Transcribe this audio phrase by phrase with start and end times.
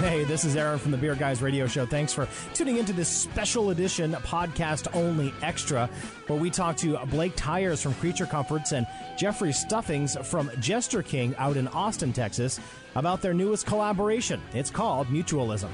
[0.00, 1.84] Hey, this is Aaron from the Beer Guys Radio Show.
[1.84, 5.88] Thanks for tuning into this special edition podcast only extra
[6.26, 8.86] where we talk to Blake Tyers from Creature Comforts and
[9.18, 12.60] Jeffrey Stuffings from Jester King out in Austin, Texas
[12.94, 14.40] about their newest collaboration.
[14.54, 15.70] It's called Mutualism.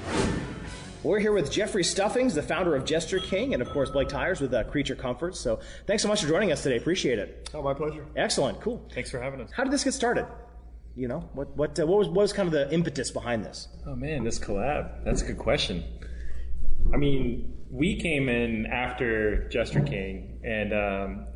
[1.03, 4.41] We're here with Jeffrey Stuffings, the founder of Jester King, and of course Blake Tyers
[4.41, 5.39] with uh, Creature Comforts.
[5.39, 6.77] So thanks so much for joining us today.
[6.77, 7.49] Appreciate it.
[7.53, 8.05] Oh, my pleasure.
[8.15, 8.59] Excellent.
[8.59, 8.83] Cool.
[8.93, 9.51] Thanks for having us.
[9.51, 10.25] How did this get started?
[10.97, 13.67] You know, what what uh, what was what was kind of the impetus behind this?
[13.85, 15.05] Oh man, this collab.
[15.05, 15.83] That's a good question.
[16.91, 21.27] I mean, we came in after Jester King, and um,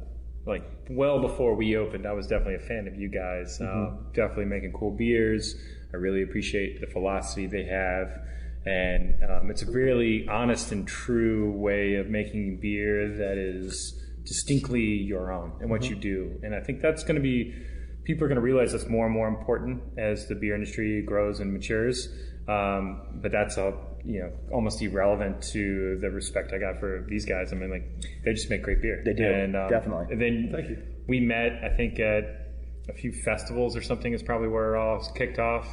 [0.48, 3.60] like well before we opened, I was definitely a fan of you guys.
[3.62, 4.08] Mm-hmm.
[4.08, 5.56] Uh, definitely making cool beers.
[5.94, 8.20] I really appreciate the philosophy they have,
[8.66, 14.82] and um, it's a really honest and true way of making beer that is distinctly
[14.82, 16.40] your own and what you do.
[16.42, 17.54] And I think that's going to be
[18.04, 21.40] people are going to realize that's more and more important as the beer industry grows
[21.40, 22.10] and matures.
[22.48, 27.26] Um, but that's a you know almost irrelevant to the respect I got for these
[27.26, 27.54] guys.
[27.54, 27.88] I mean, like
[28.26, 29.02] they just make great beer.
[29.06, 30.08] They do, and, um, definitely.
[30.12, 30.84] And then Thank you.
[31.08, 32.50] we met, I think, at
[32.90, 34.14] a few festivals or something.
[34.14, 35.68] Is probably where it all kicked off.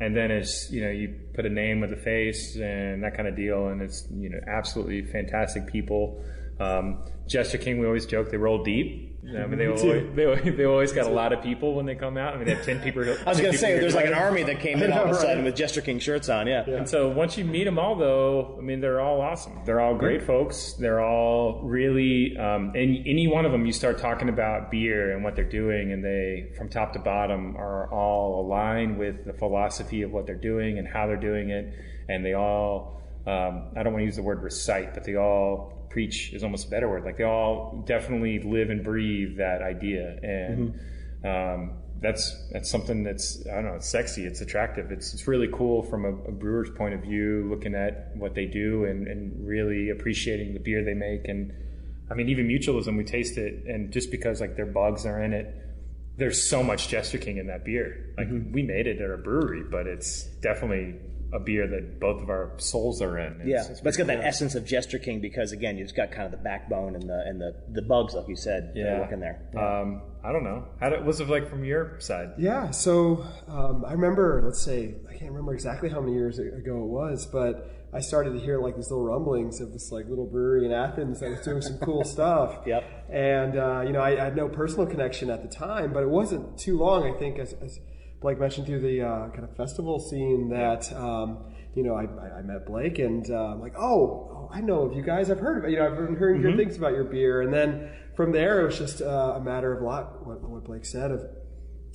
[0.00, 3.28] And then it's you know you put a name with a face and that kind
[3.28, 6.22] of deal, and it's you know absolutely fantastic people.
[6.60, 9.12] Um, Jester King, we always joke they roll deep.
[9.24, 12.16] I mean, they always, they, they always got a lot of people when they come
[12.16, 12.34] out.
[12.34, 13.02] I mean, they have ten people.
[13.26, 15.14] I was going to say, there's like an army that came in all of a
[15.14, 16.46] sudden with Jester King shirts on.
[16.46, 16.64] Yeah.
[16.68, 19.60] And so once you meet them all, though, I mean, they're all awesome.
[19.64, 20.74] They're all great folks.
[20.74, 25.22] They're all really, um, and any one of them, you start talking about beer and
[25.22, 30.02] what they're doing, and they, from top to bottom, are all aligned with the philosophy
[30.02, 31.72] of what they're doing and how they're doing it.
[32.08, 35.81] And they all, um, I don't want to use the word recite, but they all
[35.92, 37.04] preach is almost a better word.
[37.04, 40.18] Like they all definitely live and breathe that idea.
[40.22, 40.80] And,
[41.24, 43.74] um, that's that's something that's I don't know.
[43.74, 44.26] It's sexy.
[44.26, 44.90] It's attractive.
[44.90, 48.46] It's it's really cool from a, a brewer's point of view, looking at what they
[48.46, 51.28] do and, and really appreciating the beer they make.
[51.28, 51.52] And
[52.10, 55.32] I mean, even mutualism, we taste it, and just because like their bugs are in
[55.32, 55.54] it,
[56.18, 58.12] there's so much Jester King in that beer.
[58.18, 60.96] Like we made it at a brewery, but it's definitely
[61.32, 63.32] a beer that both of our souls are in.
[63.40, 66.10] It's- Yeah, it's but it's got that essence of Jester King because again, you've got
[66.12, 69.00] kind of the backbone and the and the, the bugs, like you said, that are
[69.00, 69.40] working there.
[69.56, 70.66] Um, I don't know.
[70.78, 72.32] How did, what's it like from your side?
[72.38, 76.76] Yeah, so um, I remember, let's say, I can't remember exactly how many years ago
[76.84, 80.26] it was, but I started to hear like these little rumblings of this like little
[80.26, 82.58] brewery in Athens that was doing some cool stuff.
[82.66, 82.84] Yep.
[83.10, 86.08] And uh, you know, I, I had no personal connection at the time, but it
[86.08, 87.04] wasn't too long.
[87.12, 87.80] I think, as, as
[88.22, 92.02] Blake mentioned, through the uh, kind of festival scene, that um, you know, I,
[92.38, 95.30] I, met Blake, and uh, I'm like, oh, oh, I know of you guys.
[95.30, 95.70] I've heard of.
[95.70, 98.66] You know, I've been hearing good things about your beer, and then from there, it
[98.66, 101.22] was just uh, a matter of a lot what, what Blake said of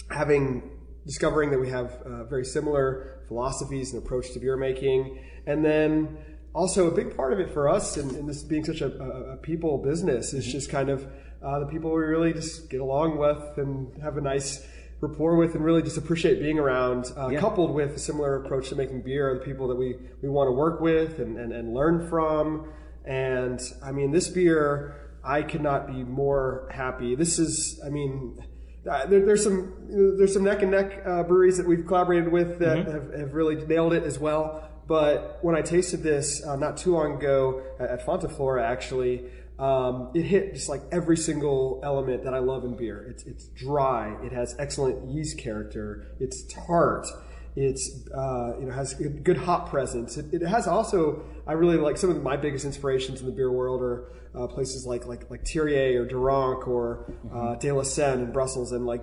[0.10, 5.64] having discovering that we have uh, very similar philosophies and approach to beer making, and
[5.64, 6.18] then
[6.54, 9.34] also a big part of it for us, and, and this being such a, a,
[9.34, 11.08] a people business, is just kind of
[11.46, 14.66] uh, the people we really just get along with and have a nice
[15.02, 17.14] rapport with, and really just appreciate being around.
[17.16, 20.30] Uh, Coupled with a similar approach to making beer, are the people that we we
[20.30, 22.72] want to work with and, and, and learn from.
[23.06, 27.16] And I mean, this beer, I could not be more happy.
[27.16, 28.44] This is, I mean.
[28.90, 29.74] Uh, there, there's some
[30.18, 33.56] there's some neck and neck uh, breweries that we've collaborated with that have, have really
[33.66, 34.64] nailed it as well.
[34.88, 39.26] But when I tasted this uh, not too long ago at, at Fonta Flora, actually,
[39.60, 43.08] um, it hit just like every single element that I love in beer.
[43.10, 44.16] It's it's dry.
[44.24, 46.08] It has excellent yeast character.
[46.20, 47.08] It's tart.
[47.56, 50.16] It's uh, you know has good, good hop presence.
[50.18, 53.52] It, it has also I really like some of my biggest inspirations in the beer
[53.52, 58.20] world are uh, places like like like Thiriez or Duranc or uh, De La Senne
[58.20, 59.02] in Brussels, and like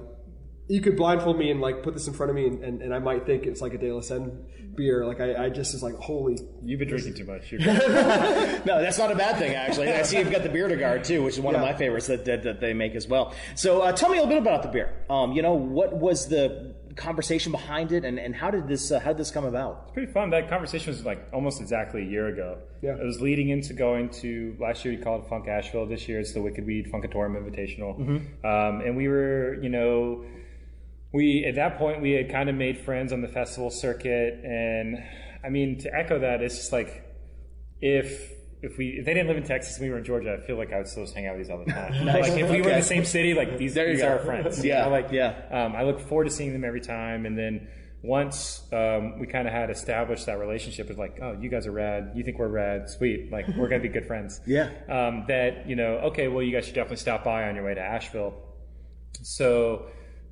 [0.69, 2.95] you could blindfold me and like put this in front of me, and, and, and
[2.95, 4.45] I might think it's like a De La Senne
[4.75, 5.05] beer.
[5.07, 6.39] Like I, I just is like holy.
[6.65, 7.53] You've been drinking too much.
[8.65, 9.93] No, that's not a bad thing actually.
[9.93, 12.07] I see you've got the beer to guard too, which is one of my favorites
[12.07, 13.35] that, that, that they make as well.
[13.57, 14.95] So uh, tell me a little bit about the beer.
[15.11, 19.01] Um, you know, what was the conversation behind it, and, and how did this uh,
[19.01, 19.83] how did this come about?
[19.85, 20.31] It's pretty fun.
[20.31, 22.59] That conversation was like almost exactly a year ago.
[22.81, 22.97] Yeah.
[22.97, 24.95] It was leading into going to last year.
[24.97, 25.87] We called it Funk Asheville.
[25.87, 27.99] This year it's the Wicked Weed Funkatorium Invitational.
[28.45, 30.25] Um, and we were, you know,
[31.15, 34.99] we at that point we had kind of made friends on the festival circuit, and
[35.45, 37.05] I mean to echo that, it's just like
[37.81, 38.33] if
[38.63, 40.57] if we if they didn't live in Texas and we were in Georgia, I feel
[40.57, 42.05] like I would still just hang out with these all the time.
[42.05, 44.09] Like if we were in the same city, like these these go.
[44.09, 44.65] are our friends.
[44.65, 45.43] you Yeah, know, like yeah.
[45.51, 47.69] Um, I look forward to seeing them every time, and then
[48.03, 51.73] once um, we kind of had established that relationship, it's like, oh, you guys are
[51.73, 52.11] rad.
[52.17, 52.91] You think we're rad?
[52.91, 53.31] Sweet.
[53.31, 54.41] Like we're gonna be good friends.
[54.47, 54.69] Yeah.
[54.89, 57.75] Um, that you know, okay, well, you guys should definitely stop by on your way
[57.75, 58.35] to Asheville.
[59.23, 59.87] So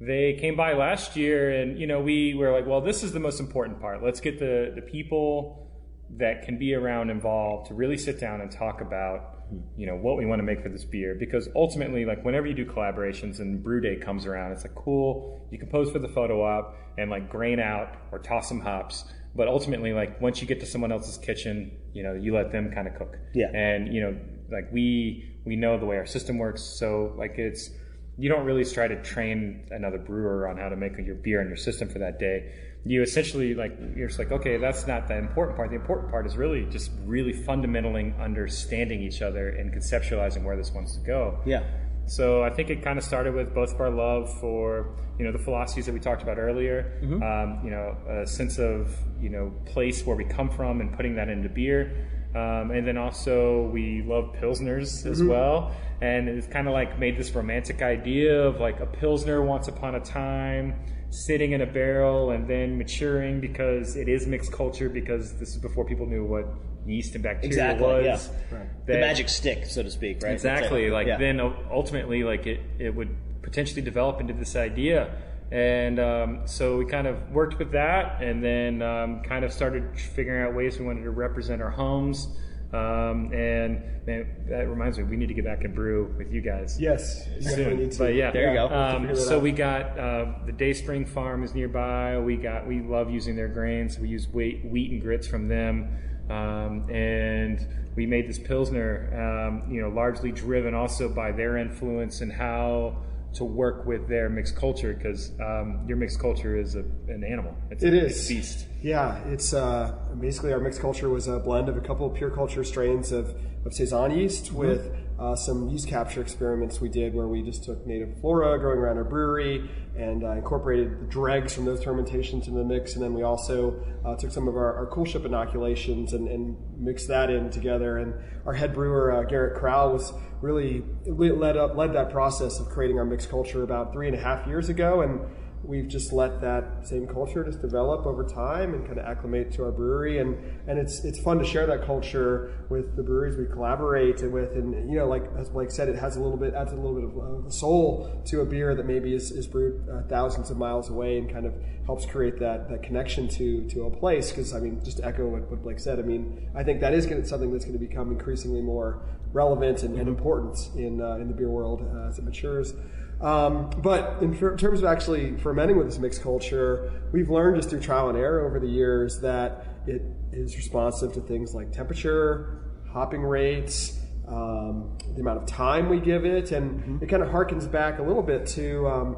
[0.07, 3.21] they came by last year, and you know, we were like, well, this is the
[3.21, 4.03] most important part.
[4.03, 5.71] Let's get the the people
[6.19, 9.39] that can be around involved to really sit down and talk about
[9.77, 12.55] you know what we want to make for this beer because ultimately like whenever you
[12.55, 16.09] do collaborations and brew day comes around it's like cool you can pose for the
[16.09, 20.47] photo op and like grain out or toss some hops but ultimately like once you
[20.47, 23.51] get to someone else's kitchen you know you let them kind of cook Yeah.
[23.55, 24.19] and you know
[24.51, 27.71] like we we know the way our system works so like it's
[28.19, 31.49] you don't really try to train another brewer on how to make your beer and
[31.49, 32.53] your system for that day
[32.85, 36.27] you essentially like you're just like okay that's not the important part the important part
[36.27, 41.41] is really just really fundamentally understanding each other and conceptualizing where this wants to go
[41.47, 41.63] Yeah.
[42.07, 45.33] so I think it kind of started with both of our love for you know
[45.33, 46.99] the philosophies that we talked about earlier.
[47.23, 51.15] Um, you know, a sense of you know place where we come from and putting
[51.17, 55.73] that into beer, um, and then also we love pilsners as well.
[56.01, 59.95] And it's kind of like made this romantic idea of like a pilsner once upon
[59.95, 60.75] a time
[61.11, 65.59] sitting in a barrel and then maturing because it is mixed culture because this is
[65.59, 66.47] before people knew what
[66.87, 68.31] yeast and bacteria Exactly, was.
[68.51, 68.63] yeah.
[68.87, 70.33] The magic stick, so to speak, right?
[70.33, 70.91] Exactly.
[70.91, 71.19] Like Yeah.
[71.19, 71.39] then
[71.71, 75.11] ultimately, like it, it would potentially develop into this idea.
[75.53, 79.85] And um, so we kind of worked with that and then um, kind of started
[80.01, 82.29] figuring out ways we wanted to represent our homes.
[82.73, 86.41] Um, and man, that reminds me, we need to get back and brew with you
[86.41, 86.81] guys.
[86.81, 87.77] Yes, Soon.
[87.77, 87.99] need to.
[87.99, 88.75] But yeah, There you go.
[88.75, 89.43] Um, so out.
[89.43, 92.19] we got uh, the Dayspring Farm is nearby.
[92.19, 93.99] We got we love using their grains.
[93.99, 95.99] We use wheat, wheat and grits from them,
[96.31, 99.11] um, and we made this pilsner.
[99.13, 103.03] Um, you know, largely driven also by their influence and how
[103.35, 107.55] to work with their mixed culture because um, your mixed culture is a, an animal.
[107.71, 108.31] It's It a, is.
[108.31, 108.67] a beast.
[108.83, 112.31] Yeah, it's uh, basically our mixed culture was a blend of a couple of pure
[112.31, 113.35] culture strains of,
[113.65, 114.57] of Saison yeast Mm-hmm.
[114.57, 118.79] with uh, some yeast capture experiments we did where we just took native flora growing
[118.79, 122.95] around our brewery and uh, incorporated the dregs from those fermentations into the mix.
[122.95, 127.07] And then we also uh, took some of our, our coolship inoculations and, and mixed
[127.07, 127.99] that in together.
[127.99, 128.15] And
[128.47, 132.99] our head brewer, uh, Garrett Crowell, was really led up led that process of creating
[132.99, 135.03] our mixed culture about three and a half years ago.
[135.03, 135.21] And
[135.65, 139.65] we've just let that same culture just develop over time and kind of acclimate to
[139.65, 140.19] our brewery.
[140.19, 140.37] And
[140.67, 144.53] and it's it's fun to share that culture with the breweries we collaborate with.
[144.53, 146.95] And you know like as Blake said it has a little bit adds a little
[146.95, 150.57] bit of uh, soul to a beer that maybe is, is brewed uh, thousands of
[150.57, 151.55] miles away and kind of
[151.87, 154.31] helps create that that connection to to a place.
[154.31, 156.95] Because I mean just to echo what, what Blake said I mean I think that
[156.95, 161.15] is gonna, something that's going to become increasingly more relevant and, and important in uh,
[161.15, 162.75] in the beer world uh, as it matures
[163.23, 167.71] um, but in ter- terms of actually fermenting with this mixed culture, we've learned just
[167.71, 170.03] through trial and error over the years that it
[170.33, 173.99] is responsive to things like temperature, hopping rates,
[174.29, 178.03] um, the amount of time we give it, and it kind of harkens back a
[178.03, 179.17] little bit to, um,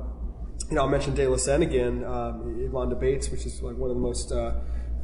[0.68, 3.90] you know, I'll mention De La again, um, Yvan de Baets, which is like one
[3.90, 4.54] of the most uh,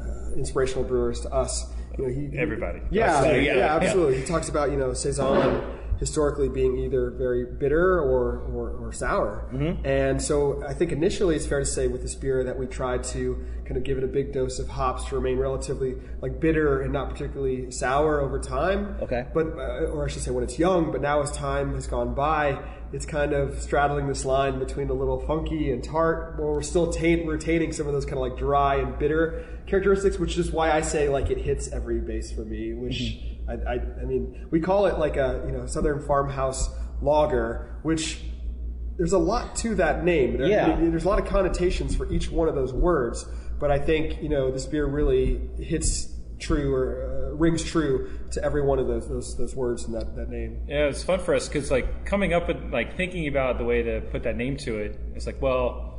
[0.00, 1.73] uh, inspirational brewers to us.
[1.99, 2.80] You know, he, Everybody.
[2.90, 3.76] yeah, Absolutely, yeah, yeah.
[3.76, 4.21] absolutely.
[4.21, 5.62] He talks about you know saison
[6.00, 9.87] historically being either very bitter or or, or sour, Mm-hmm.
[9.87, 13.04] and so I think initially it's fair to say with this beer that we tried
[13.14, 16.80] to kind of give it a big dose of hops to remain relatively like bitter
[16.83, 18.97] and not particularly sour over time.
[19.00, 19.26] Okay.
[19.33, 20.90] but uh, or I should say when it's young.
[20.90, 22.59] But now as time has gone by,
[22.92, 26.90] it's kind of straddling this line between a little funky and tart, where we're still
[26.92, 30.73] tain- retaining some of those kind of like dry and bitter characteristics, which is why
[30.73, 32.73] I say like it hits every base for me.
[32.75, 33.19] Which
[33.50, 36.71] I, I, I mean, we call it like a you know Southern farmhouse
[37.02, 38.21] lager, which
[38.97, 40.37] there's a lot to that name.
[40.38, 40.76] There- Yeah.
[40.78, 43.26] there's a lot of connotations for each one of those words,
[43.59, 46.07] but I think you know this beer really hits
[46.38, 50.14] true or uh, rings true to every one of those those, those words and that,
[50.16, 50.62] that name.
[50.69, 53.83] Yeah, it's fun for us because like coming up with like thinking about the way
[53.83, 54.99] to put that name to it.
[55.14, 55.99] It's like, well,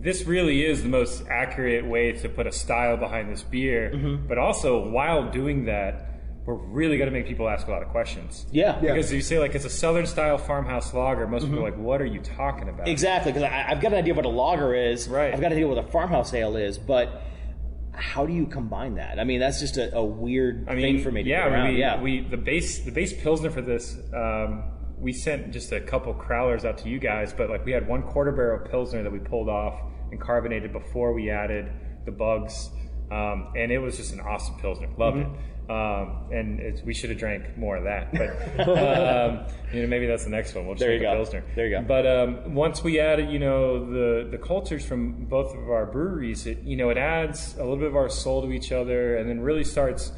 [0.00, 3.90] this really is the most accurate way to put a style behind this beer.
[3.94, 4.26] Mm-hmm.
[4.28, 6.09] But also, while doing that,
[6.50, 8.46] we're really going to make people ask a lot of questions.
[8.50, 8.80] Yeah.
[8.82, 8.92] Yeah.
[8.92, 11.78] Because if you say like it's a southern style farmhouse lager, most people are like,
[11.78, 14.74] "What are you talking about?" Exactly, because I've got an idea of what a lager
[14.74, 15.08] is.
[15.08, 15.32] Right.
[15.32, 17.22] I've got an idea what a farmhouse ale is, but
[17.92, 19.18] how do you combine that?
[19.18, 21.68] I mean, that's just a, a weird I mean, thing for me to yeah, around.
[21.74, 22.00] we, yeah.
[22.00, 23.96] we the base the base pilsner for this.
[24.14, 24.64] Um,
[24.98, 28.02] we sent just a couple crowlers out to you guys, but like we had one
[28.02, 29.80] quarter barrel pilsner that we pulled off
[30.10, 31.70] and carbonated before we added
[32.04, 32.70] the bugs.
[33.10, 34.88] Um, and it was just an awesome pilsner.
[34.96, 35.26] Loved it.
[35.70, 38.12] Um, and it's, we should have drank more of that.
[38.12, 38.30] But
[38.68, 40.66] um, you know, maybe that's the next one.
[40.66, 41.14] We'll just There you go.
[41.14, 41.44] pilsner.
[41.54, 41.82] There you go.
[41.82, 46.46] But um, once we added, you know, the the cultures from both of our breweries,
[46.46, 49.28] it you know it adds a little bit of our soul to each other, and
[49.28, 50.12] then really starts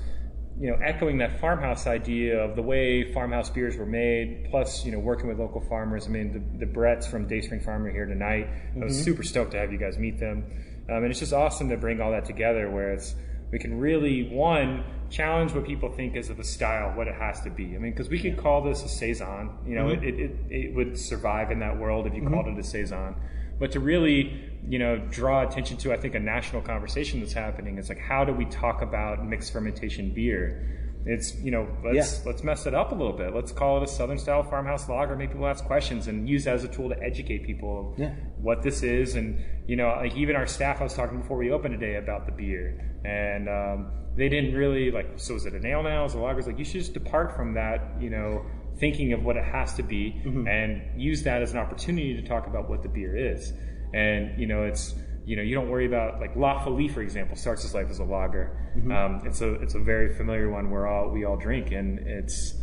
[0.60, 4.92] you know, echoing that farmhouse idea of the way farmhouse beers were made, plus, you
[4.92, 6.06] know, working with local farmers.
[6.06, 8.48] I mean, the, the Bretts from Day Spring Farm are here tonight.
[8.80, 10.44] I was super stoked to have you guys meet them.
[10.88, 13.14] Um, and it's just awesome to bring all that together where it's,
[13.52, 17.40] we can really, one, challenge what people think is of a style, what it has
[17.42, 17.74] to be.
[17.76, 19.50] I mean, because we could call this a Saison.
[19.66, 22.58] You know, it, it, it, it would survive in that world if you called it
[22.58, 23.14] a Saison.
[23.58, 27.78] But to really, you know, draw attention to, I think, a national conversation that's happening
[27.78, 30.81] is like, how do we talk about mixed fermentation beer?
[31.04, 32.30] It's you know let's Yeah.
[32.30, 33.34] let's mess it up a little bit.
[33.34, 35.16] Let's call it a Southern style farmhouse lager.
[35.16, 38.14] Make people ask questions and use that as a tool to educate people Yeah.
[38.40, 39.16] what this is.
[39.16, 42.26] And you know, like even our staff, I was talking before we opened today about
[42.26, 45.06] the beer, and um, they didn't really like.
[45.16, 46.04] So is it an ale now?
[46.04, 46.38] Is it a lager?
[46.38, 47.80] It's like you should just depart from that.
[48.00, 48.44] You know,
[48.78, 52.46] thinking of what it has to be, and use that as an opportunity to talk
[52.46, 53.52] about what the beer is.
[53.94, 57.36] And you know, it's you know, you don't worry about like La Folie, for example,
[57.36, 58.56] starts his life as a lager.
[58.92, 62.54] Um, it's a it's a very familiar one where all we all drink, and it's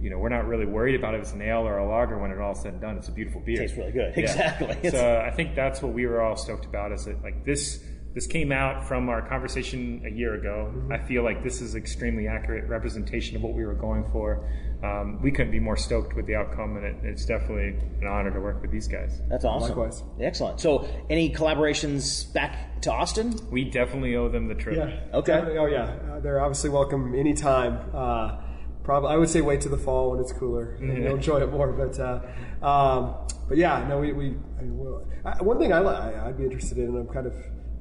[0.00, 2.30] you know we're not really worried about if it's an ale or a lager when
[2.30, 2.96] it all said and done.
[2.96, 3.58] It's a beautiful beer.
[3.58, 4.12] Tastes really good.
[4.16, 4.22] Yeah.
[4.24, 4.90] Exactly.
[4.90, 6.92] So I think that's what we were all stoked about.
[6.92, 7.82] Is that like this
[8.14, 10.72] this came out from our conversation a year ago.
[10.74, 10.92] Mm-hmm.
[10.92, 14.48] I feel like this is extremely accurate representation of what we were going for.
[14.82, 18.32] Um, we couldn't be more stoked with the outcome, and it, it's definitely an honor
[18.32, 19.20] to work with these guys.
[19.28, 19.68] That's awesome.
[19.68, 20.02] Likewise.
[20.20, 20.58] Excellent.
[20.58, 23.38] So, any collaborations back to Austin?
[23.50, 24.76] We definitely owe them the trip.
[24.76, 25.18] Yeah.
[25.18, 25.32] Okay.
[25.32, 25.58] Definitely.
[25.58, 26.14] Oh yeah.
[26.14, 27.78] Uh, they're obviously welcome anytime.
[27.94, 28.40] Uh,
[28.82, 31.50] probably I would say wait to the fall when it's cooler and you'll enjoy it
[31.50, 31.72] more.
[31.72, 33.14] But uh, um,
[33.48, 36.38] but yeah, no, we, we I mean, we'll, uh, one thing I, li- I I'd
[36.38, 37.34] be interested in, and I'm kind of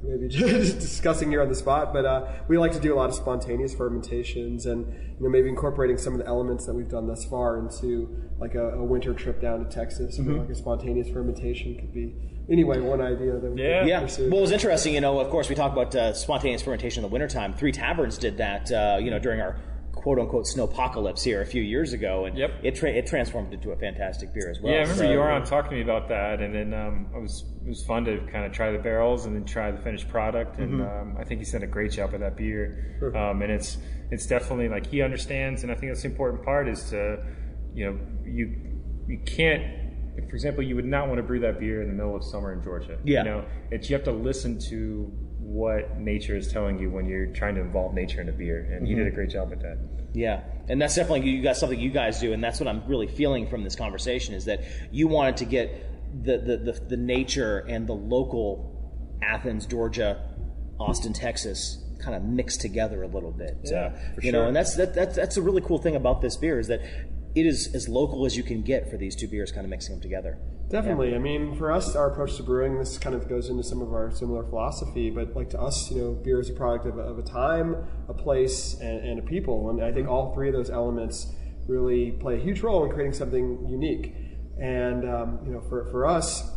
[0.03, 3.09] maybe just discussing here on the spot, but uh, we like to do a lot
[3.09, 7.07] of spontaneous fermentations and you know maybe incorporating some of the elements that we've done
[7.07, 10.29] thus far into like a, a winter trip down to Texas, Mm-hmm.
[10.31, 12.13] where like a spontaneous fermentation could be.
[12.49, 13.85] Anyway, one idea that we Yeah.
[13.85, 13.99] Yeah.
[14.01, 14.29] pursue.
[14.29, 14.95] Well, it was interesting.
[14.95, 17.53] You know, of course, we talk about uh, spontaneous fermentation in the wintertime.
[17.53, 19.55] Three Taverns did that, uh, you know, during our
[19.99, 22.25] quote unquote snowpocalypse here a few years ago.
[22.25, 22.51] And Yep.
[22.63, 24.71] it, tra- it transformed into a fantastic beer as well.
[24.71, 27.07] Yeah, I remember So- you were on talking to me about that, and then um,
[27.13, 29.77] it was it was fun to kind of try the barrels and then try the
[29.81, 32.97] finished product, and um, I think he's done a great job with that beer.
[33.15, 33.77] Um, and it's
[34.11, 37.19] it's definitely like he understands, and I think that's the important part is to
[37.73, 38.55] you know you
[39.07, 39.63] you can't.
[40.29, 42.51] For example, you would not want to brew that beer in the middle of summer
[42.53, 42.97] in Georgia.
[43.05, 43.23] Yeah.
[43.23, 45.11] You know, it's you have to listen to
[45.49, 48.87] what nature is telling you when you're trying to involve nature in a beer, and
[48.87, 49.79] he did a great job at that.
[50.13, 53.07] Yeah, and that's definitely you got something you guys do, and that's what I'm really
[53.07, 57.65] feeling from this conversation is that you wanted to get the the the, the nature
[57.67, 60.23] and the local Athens, Georgia,
[60.79, 63.57] Austin, Texas kind of mixed together a little bit.
[63.73, 66.37] uh, for you know, and that's that, that's that's a really cool thing about this
[66.37, 66.81] beer is that
[67.35, 69.95] it is as local as you can get for these two beers, kind of mixing
[69.95, 70.39] them together.
[70.69, 71.15] Definitely.
[71.15, 73.91] I mean, for us, our approach to brewing, this kind of goes into some of
[73.91, 75.09] our similar philosophy.
[75.09, 77.75] But like to us, you know, beer is a product of a, of a time,
[78.07, 79.71] a place, and, and a people.
[79.71, 81.33] And I think all three of those elements
[81.67, 84.13] really play a huge role in creating something unique.
[84.61, 86.51] And um, you know, for, for us,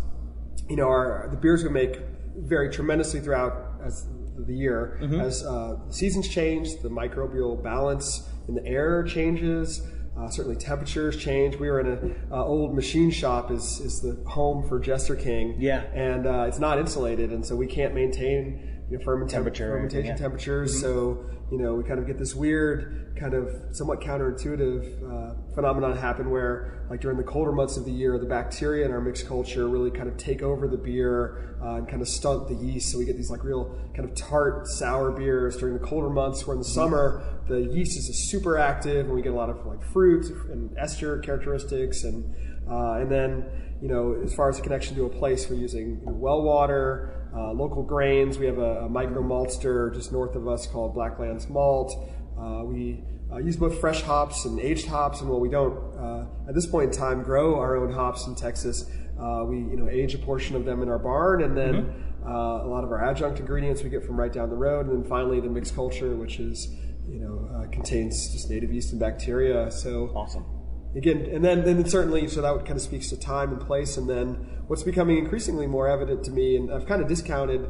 [0.68, 1.98] you know, our the beers we make
[2.36, 4.06] vary tremendously throughout as
[4.38, 9.82] the year as uh, seasons change, the microbial balance in the air changes.
[10.16, 11.56] Uh, certainly, temperatures change.
[11.56, 15.56] We were in an uh, old machine shop, is is the home for Jester King.
[15.58, 15.84] Yeah.
[15.94, 20.06] and uh, it's not insulated, and so we can't maintain you know, ferment- Temperature fermentation
[20.06, 20.16] yeah.
[20.16, 20.80] temperatures.
[20.80, 25.94] So you know, we kind of get this weird, kind of somewhat counterintuitive uh, phenomenon
[25.94, 29.28] happen where, like during the colder months of the year, the bacteria in our mixed
[29.28, 32.90] culture really kind of take over the beer uh, and kind of stunt the yeast.
[32.90, 36.46] So we get these like real kind of tart, sour beers during the colder months.
[36.46, 39.66] Where in the summer, the yeast is super active, and we get a lot of
[39.66, 42.34] like fruit and ester characteristics, and
[42.70, 43.44] uh, and then
[43.82, 46.42] you know, as far as the connection to a place, we're using you know, well
[46.42, 47.18] water.
[47.34, 48.36] Uh, local grains.
[48.36, 51.96] We have a, a micro maltster just north of us called Blacklands Malt.
[52.38, 53.02] Uh, we
[53.32, 56.66] uh, use both fresh hops and aged hops, and while we don't uh, at this
[56.66, 58.84] point in time grow our own hops in Texas,
[59.18, 61.94] uh, we you know age a portion of them in our barn, and then
[62.26, 65.02] uh, a lot of our adjunct ingredients we get from right down the road, and
[65.02, 66.68] then finally the mixed culture, which is
[67.08, 69.70] you know uh, contains just native yeast and bacteria.
[69.70, 70.44] So Awesome.
[70.94, 74.08] Again, and then then certainly, so that kind of speaks to time and place, and
[74.08, 74.34] then
[74.66, 77.68] what's becoming increasingly more evident to me, and I've kind of discounted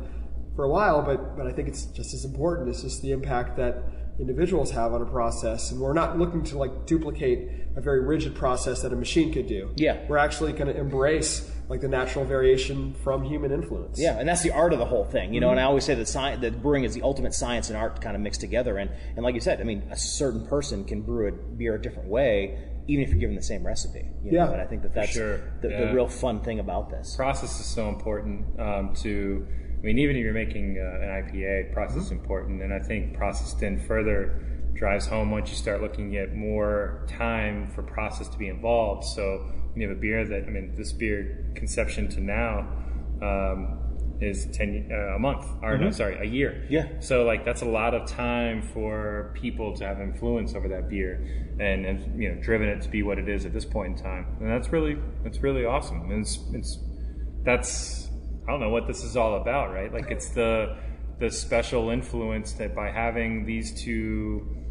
[0.57, 2.69] for a while, but but I think it's just as important.
[2.69, 3.83] It's just the impact that
[4.19, 8.35] individuals have on a process, and we're not looking to like duplicate a very rigid
[8.35, 9.73] process that a machine could do.
[9.77, 10.05] Yeah.
[10.09, 13.99] we're actually going to embrace like the natural variation from human influence.
[13.99, 15.49] Yeah, and that's the art of the whole thing, you know.
[15.49, 15.65] And mm-hmm.
[15.65, 18.21] I always say that science, that brewing is the ultimate science and art kind of
[18.21, 18.77] mixed together.
[18.77, 21.81] And and like you said, I mean, a certain person can brew a beer a
[21.81, 22.59] different way,
[22.89, 24.05] even if you're given the same recipe.
[24.25, 24.47] You Yeah.
[24.47, 24.53] know?
[24.53, 25.85] and I think that that's sure, the, yeah.
[25.87, 27.15] the real fun thing about this.
[27.17, 29.47] process is so important um, to
[29.79, 33.15] i mean even if you're making uh, an ipa process is important and i think
[33.17, 34.41] process then further
[34.75, 39.45] drives home once you start looking at more time for process to be involved so
[39.73, 42.61] when you have a beer that i mean this beer conception to now
[43.23, 43.79] um,
[44.23, 46.87] is 10 uh, a month or no sorry a year Yeah.
[47.01, 51.25] so like that's a lot of time for people to have influence over that beer
[51.61, 54.03] and, and you know driven it to be what it is at this point in
[54.03, 56.79] time and that's really that's really awesome and it's it's
[57.45, 58.09] that's
[58.47, 59.93] I don't know what this is all about, right?
[59.93, 60.77] Like it's the
[61.21, 64.62] the special influence that by having these two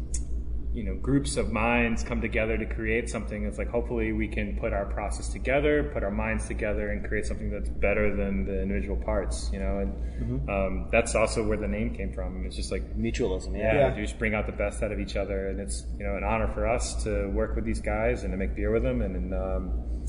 [0.72, 4.56] you know groups of minds come together to create something it's like hopefully we can
[4.58, 8.62] put our process together put our minds together and create something that's better than the
[8.62, 12.70] individual parts you know and um, that's also where the name came from it's just
[12.70, 13.74] like Mutualism, yeah, yeah.
[13.88, 13.96] Yeah.
[13.96, 16.24] you just bring out the best out of each other, and it's you know an
[16.24, 19.16] honor for us to work with these guys and to make beer with them, and,
[19.16, 20.04] and um,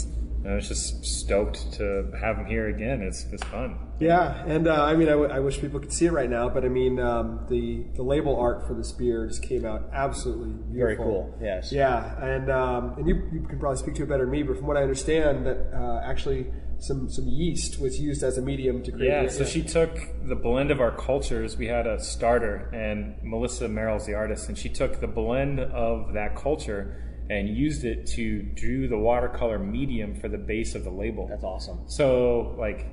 [0.45, 3.01] I was just stoked to have them here again.
[3.01, 3.77] It's it's fun.
[3.99, 6.49] Yeah, and uh, I mean, I, w- I wish people could see it right now,
[6.49, 10.49] but I mean, um, the the label art for this beer just came out absolutely
[10.73, 10.73] beautiful.
[10.75, 11.37] Very cool.
[11.41, 11.71] Yes.
[11.71, 14.57] Yeah, and um, and you, you can probably speak to it better than me, but
[14.57, 16.47] from what I understand, that uh, actually
[16.79, 19.09] some some yeast was used as a medium to create.
[19.09, 19.95] Yeah, the- so she took
[20.27, 21.55] the blend of our cultures.
[21.55, 26.13] We had a starter, and Melissa Merrill's the artist, and she took the blend of
[26.15, 26.99] that culture
[27.39, 31.27] and used it to do the watercolor medium for the base of the label.
[31.27, 31.81] That's awesome.
[31.87, 32.87] So, like,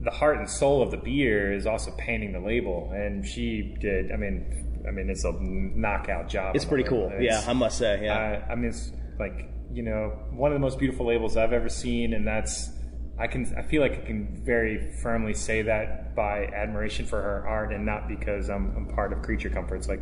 [0.00, 4.12] the heart and soul of the beer is also painting the label, and she did.
[4.12, 6.56] I mean, I mean, it's a knockout job.
[6.56, 7.08] It's pretty cool.
[7.08, 7.22] label.
[7.22, 8.04] Yeah, I must say.
[8.04, 8.44] Yeah.
[8.48, 11.68] I, I mean, it's like you know one of the most beautiful labels I've ever
[11.68, 12.70] seen, and that's
[13.18, 17.46] I can I feel like I can very firmly say that by admiration for her
[17.46, 19.86] art, and not because I'm, I'm part of Creature Comforts.
[19.88, 20.00] Like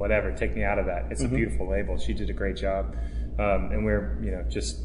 [0.00, 1.04] whatever, take me out of that.
[1.04, 1.12] Mm-hmm.
[1.12, 1.98] It's a beautiful label.
[1.98, 2.96] She did a great job,
[3.38, 4.80] um, and we're you know just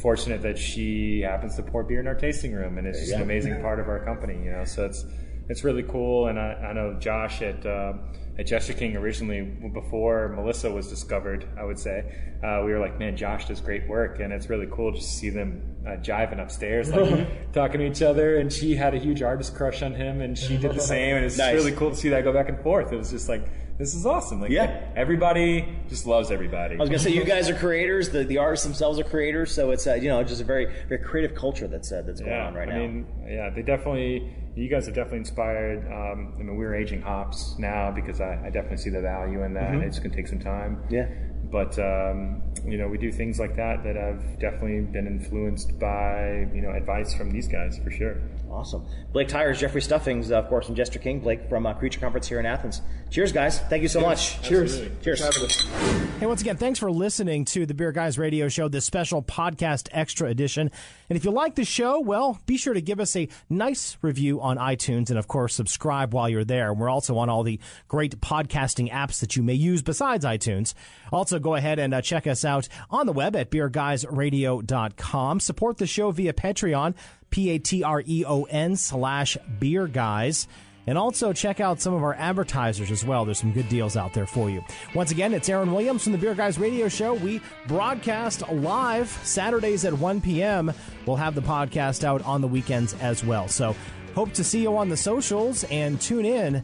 [0.00, 3.22] fortunate that she happens to pour beer in our tasting room, and it's just an
[3.22, 4.34] amazing part of our company.
[4.44, 5.04] You know, so it's
[5.48, 6.28] it's really cool.
[6.28, 7.94] And I, I know Josh at uh,
[8.38, 12.04] at Jester King originally, before Melissa was discovered, I would say
[12.42, 15.16] uh, we were like, man, Josh does great work, and it's really cool just to
[15.16, 18.38] see them uh, jiving upstairs, like talking to each other.
[18.38, 21.16] And she had a huge artist crush on him, and she did the same.
[21.16, 21.54] And it's Nice.
[21.54, 22.92] really cool to see that go back and forth.
[22.92, 23.48] It was just like.
[23.76, 24.40] This is awesome.
[24.40, 24.84] Like, Yeah.
[24.94, 26.76] everybody just loves everybody.
[26.76, 28.08] I was gonna say you guys are creators.
[28.08, 29.50] The, the artists themselves are creators.
[29.50, 32.30] So it's uh, you know just a very very creative culture that's uh, that's going
[32.30, 32.78] yeah, on right I now.
[32.78, 34.32] mean, yeah, they definitely.
[34.54, 35.84] You guys have definitely inspired.
[35.92, 39.54] Um, I mean, we're aging hops now because I, I definitely see the value in
[39.54, 39.74] that.
[39.74, 40.76] It's going to take some time.
[40.76, 40.94] Mm-hmm.
[40.94, 41.08] Yeah.
[41.54, 46.48] But um, you know, we do things like that that have definitely been influenced by
[46.52, 48.20] you know advice from these guys for sure.
[48.50, 48.84] Awesome.
[49.12, 51.20] Blake Tyers, Jeffrey Stuffings, of course, and Jester King.
[51.20, 52.82] Blake from uh, Creature Comforts here in Athens.
[53.14, 53.60] Cheers, guys.
[53.60, 54.42] Thank you so much.
[54.42, 54.80] Cheers.
[55.00, 55.20] Cheers.
[55.20, 56.18] Thanks for having us.
[56.18, 59.88] Hey, once again, thanks for listening to the Beer Guys Radio Show, this special podcast
[59.92, 60.68] extra edition.
[61.08, 64.40] And if you like the show, well, be sure to give us a nice review
[64.40, 66.74] on iTunes and, of course, subscribe while you're there.
[66.74, 70.74] We're also on all the great podcasting apps that you may use besides iTunes.
[71.12, 75.38] Also, go ahead and uh, check us out on the web at beerguysradio.com.
[75.38, 76.96] Support the show via Patreon,
[77.30, 80.48] P A T R E O N slash beer guys.
[80.86, 83.24] And also check out some of our advertisers as well.
[83.24, 84.62] There's some good deals out there for you.
[84.94, 87.14] Once again, it's Aaron Williams from the Beer Guys Radio Show.
[87.14, 90.72] We broadcast live Saturdays at 1 p.m.
[91.06, 93.48] We'll have the podcast out on the weekends as well.
[93.48, 93.74] So
[94.14, 96.62] hope to see you on the socials and tune in.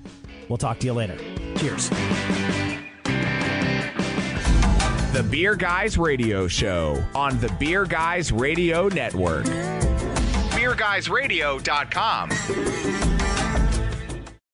[0.48, 1.16] We'll talk to you later.
[1.56, 1.88] Cheers.
[5.12, 9.44] The Beer Guys Radio Show on the Beer Guys Radio Network.
[10.54, 13.09] BeerGuysRadio.com.